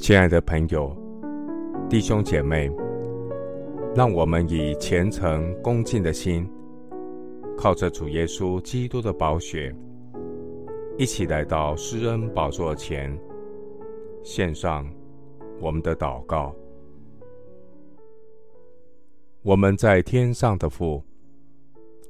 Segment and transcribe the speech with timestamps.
[0.00, 0.96] 亲爱的朋友、
[1.86, 2.72] 弟兄姐妹，
[3.94, 6.50] 让我们以虔诚恭敬的心，
[7.54, 9.76] 靠着主耶稣基督的宝血，
[10.96, 13.14] 一起来到施恩宝座前，
[14.22, 14.90] 献上
[15.60, 16.56] 我们的祷告。
[19.42, 21.04] 我们在天上的父，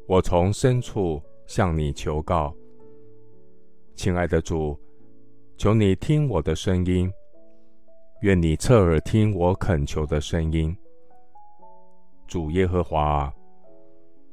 [0.06, 2.54] 我从深处向你求告，
[3.96, 4.78] 亲爱的主，
[5.56, 7.10] 求你听我的声音。
[8.20, 10.76] 愿你侧耳听我恳求的声音，
[12.26, 13.32] 主耶和华，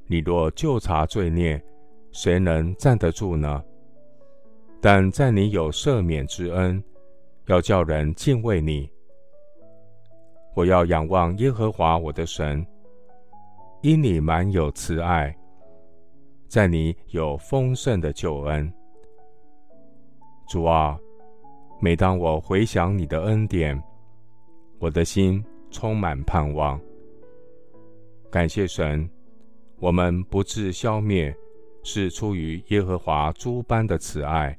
[0.08, 1.64] 你若就察罪孽，
[2.12, 3.64] 谁能站得住呢？
[4.82, 6.84] 但在你有赦免之恩，
[7.46, 8.92] 要叫人敬畏你。
[10.54, 12.68] 我要仰望耶和华我的神，
[13.82, 15.34] 因你满有慈爱，
[16.50, 18.70] 在你有丰盛的救恩。
[20.50, 21.00] 主啊。
[21.80, 23.80] 每当我回想你的恩典，
[24.80, 26.80] 我的心充满盼望。
[28.32, 29.08] 感谢神，
[29.80, 31.36] 我们不致消灭，
[31.84, 34.58] 是出于耶和华诸般的慈爱，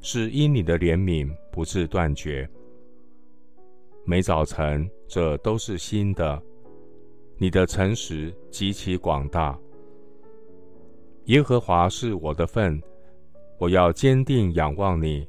[0.00, 2.48] 是因你的怜悯不致断绝。
[4.06, 6.42] 每早晨，这都是新的。
[7.36, 9.58] 你的诚实极其广大。
[11.26, 12.82] 耶和华是我的份，
[13.58, 15.28] 我要坚定仰望你。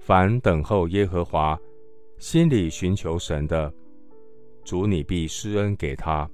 [0.00, 1.56] 凡等候耶和华、
[2.18, 3.72] 心里寻求神的，
[4.64, 6.28] 主你必施恩给他。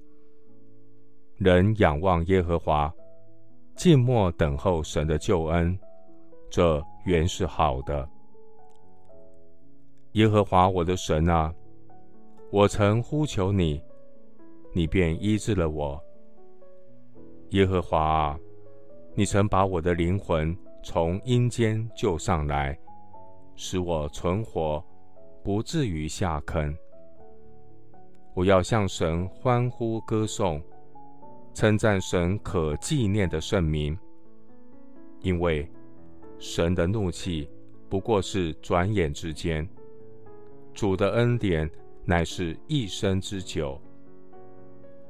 [1.36, 2.90] 人仰望耶和华，
[3.74, 5.76] 静默等候神的救恩，
[6.48, 8.08] 这原是好的。
[10.12, 11.52] 耶和华我的神啊，
[12.52, 13.82] 我曾呼求你，
[14.72, 16.00] 你便医治了我。
[17.50, 18.38] 耶和华啊，
[19.16, 22.78] 你曾把我的灵魂从阴间救上来。
[23.56, 24.84] 使我存活，
[25.42, 26.76] 不至于下坑。
[28.34, 30.62] 我要向神欢呼歌颂，
[31.54, 33.98] 称赞神可纪念的圣名。
[35.22, 35.66] 因为
[36.38, 37.48] 神的怒气
[37.88, 39.66] 不过是转眼之间，
[40.74, 41.68] 主的恩典
[42.04, 43.80] 乃是一生之久。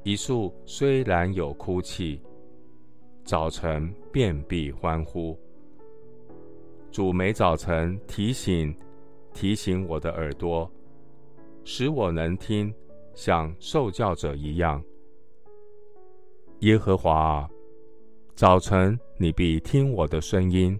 [0.03, 2.21] 一宿虽然有哭泣，
[3.25, 5.37] 早晨便必欢呼。
[6.91, 8.75] 主每早晨提醒、
[9.33, 10.69] 提醒我的耳朵，
[11.63, 12.73] 使我能听，
[13.13, 14.81] 像受教者一样。
[16.61, 17.49] 耶和华啊，
[18.35, 20.79] 早晨你必听我的声音，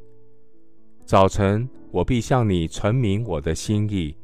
[1.05, 4.15] 早晨我必向你陈明我的心意，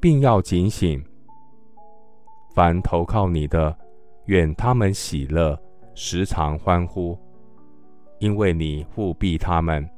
[0.00, 1.00] 并要警醒。
[2.52, 3.76] 凡投靠你的，
[4.26, 5.56] 愿他们喜乐，
[5.94, 7.16] 时常欢呼，
[8.18, 9.88] 因为你护庇他们。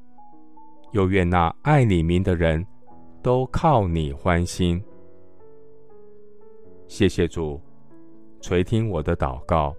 [0.95, 2.65] 又愿那爱你名的人
[3.21, 4.81] 都靠你欢心。
[6.87, 7.61] 谢谢主
[8.41, 9.75] 垂听我的祷告，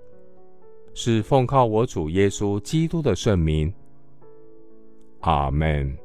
[0.94, 3.74] 是奉靠我主耶稣基督的圣名。
[5.22, 5.98] 阿门。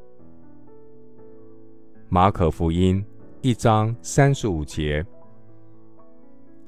[2.09, 3.05] 马可福音
[3.43, 5.05] 一章三十五节：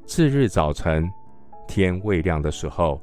[0.04, 1.08] 次日早晨，
[1.68, 3.00] 天未亮的时候，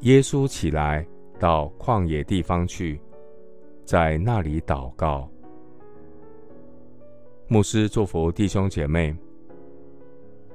[0.00, 1.06] 耶稣起来
[1.38, 3.00] 到旷野地方去。
[3.86, 5.30] 在那里祷告。
[7.46, 9.16] 牧师祝福弟兄姐妹，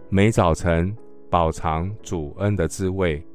[0.09, 0.94] 每早晨
[1.30, 3.25] 饱尝主恩的滋味，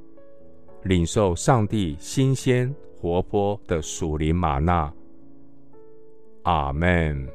[0.82, 4.92] 领受上帝新鲜活泼的属灵玛纳。
[6.42, 7.26] 阿门。